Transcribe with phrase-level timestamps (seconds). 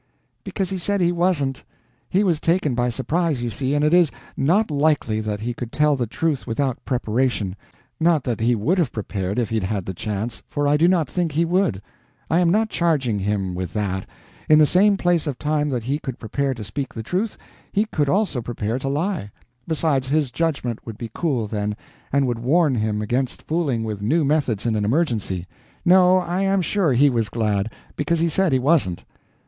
[0.43, 1.63] "Because he said he wasn't.
[2.09, 5.71] He was taken by surprise, you see, and it is not likely that he could
[5.71, 7.55] tell the truth without preparation.
[7.99, 10.87] Not that he would have prepared, if he had had the chance, for I do
[10.87, 11.83] not think he would.
[12.31, 14.09] I am not charging him with that.
[14.49, 17.37] In the same space of time that he could prepare to speak the truth,
[17.71, 19.29] he could also prepare to lie;
[19.67, 21.77] besides, his judgment would be cool then,
[22.11, 25.45] and would warn him against fooling with new methods in an emergency.
[25.85, 29.05] No, I am sure he was glad, because he said he wasn't."